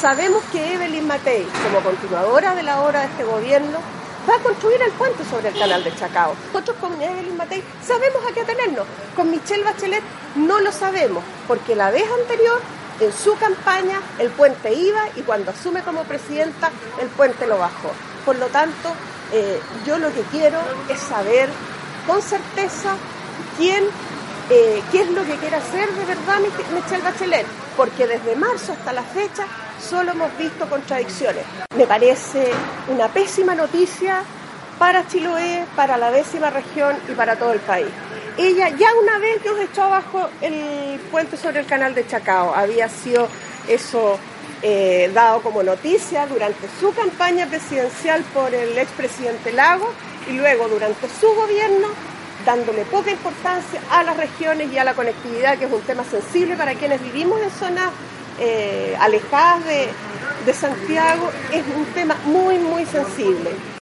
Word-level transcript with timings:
Sabemos 0.00 0.42
que 0.52 0.74
Evelyn 0.74 1.06
Matei, 1.06 1.46
como 1.64 1.80
continuadora 1.80 2.54
de 2.54 2.62
la 2.62 2.82
obra 2.82 3.00
de 3.00 3.06
este 3.06 3.24
gobierno, 3.24 3.78
va 4.28 4.36
a 4.36 4.38
construir 4.40 4.80
el 4.82 4.92
puente 4.92 5.24
sobre 5.24 5.48
el 5.48 5.58
canal 5.58 5.82
de 5.82 5.94
Chacao. 5.96 6.34
Nosotros 6.52 6.76
con 6.78 7.00
Evelyn 7.00 7.34
Matei 7.34 7.62
sabemos 7.82 8.22
a 8.28 8.34
qué 8.34 8.42
atenernos. 8.42 8.86
Con 9.16 9.30
Michelle 9.30 9.64
Bachelet 9.64 10.02
no 10.34 10.60
lo 10.60 10.70
sabemos, 10.70 11.24
porque 11.48 11.74
la 11.74 11.90
vez 11.90 12.04
anterior, 12.20 12.60
en 13.00 13.10
su 13.10 13.36
campaña, 13.36 14.02
el 14.18 14.28
puente 14.30 14.74
iba 14.74 15.00
y 15.16 15.22
cuando 15.22 15.50
asume 15.50 15.80
como 15.82 16.04
presidenta, 16.04 16.70
el 17.00 17.08
puente 17.08 17.46
lo 17.46 17.56
bajó. 17.56 17.90
Por 18.26 18.36
lo 18.36 18.48
tanto, 18.48 18.92
eh, 19.32 19.58
yo 19.86 19.96
lo 19.96 20.12
que 20.12 20.22
quiero 20.30 20.58
es 20.90 21.00
saber 21.00 21.48
con 22.06 22.20
certeza 22.20 22.96
quién, 23.56 23.82
eh, 24.50 24.82
qué 24.92 25.00
es 25.00 25.10
lo 25.10 25.24
que 25.24 25.36
quiere 25.36 25.56
hacer 25.56 25.90
de 25.90 26.04
verdad 26.04 26.38
Michelle 26.74 27.02
Bachelet, 27.02 27.46
porque 27.78 28.06
desde 28.06 28.36
marzo 28.36 28.72
hasta 28.72 28.92
la 28.92 29.02
fecha 29.02 29.46
solo 29.80 30.12
hemos 30.12 30.36
visto 30.38 30.68
contradicciones. 30.68 31.44
Me 31.76 31.86
parece 31.86 32.50
una 32.88 33.08
pésima 33.08 33.54
noticia 33.54 34.22
para 34.78 35.06
Chiloé, 35.06 35.64
para 35.74 35.96
la 35.96 36.10
décima 36.10 36.50
región 36.50 36.96
y 37.08 37.12
para 37.12 37.36
todo 37.36 37.52
el 37.52 37.60
país. 37.60 37.88
Ella 38.36 38.68
ya 38.68 38.88
una 39.02 39.18
vez 39.18 39.42
nos 39.44 39.58
echó 39.60 39.84
abajo 39.84 40.28
el 40.42 41.00
puente 41.10 41.36
sobre 41.36 41.60
el 41.60 41.66
canal 41.66 41.94
de 41.94 42.06
Chacao. 42.06 42.54
Había 42.54 42.88
sido 42.88 43.28
eso 43.66 44.18
eh, 44.62 45.10
dado 45.14 45.40
como 45.40 45.62
noticia 45.62 46.26
durante 46.26 46.68
su 46.78 46.92
campaña 46.92 47.46
presidencial 47.46 48.22
por 48.34 48.54
el 48.54 48.76
expresidente 48.76 49.52
Lago 49.52 49.90
y 50.28 50.32
luego 50.32 50.68
durante 50.68 51.08
su 51.08 51.28
gobierno 51.34 51.88
dándole 52.44 52.84
poca 52.84 53.10
importancia 53.10 53.80
a 53.90 54.02
las 54.02 54.16
regiones 54.16 54.72
y 54.72 54.78
a 54.78 54.84
la 54.84 54.94
conectividad, 54.94 55.58
que 55.58 55.64
es 55.64 55.72
un 55.72 55.80
tema 55.82 56.04
sensible 56.04 56.56
para 56.56 56.74
quienes 56.74 57.02
vivimos 57.02 57.40
en 57.42 57.50
zonas 57.50 57.90
eh, 58.38 58.96
alejadas 59.00 59.64
de, 59.64 59.88
de 60.44 60.54
Santiago, 60.54 61.30
es 61.52 61.64
un 61.76 61.84
tema 61.86 62.16
muy, 62.24 62.58
muy 62.58 62.84
sensible. 62.86 63.50